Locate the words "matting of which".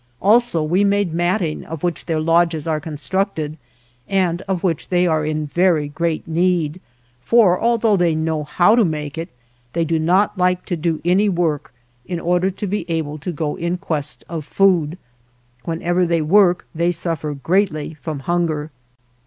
1.13-2.05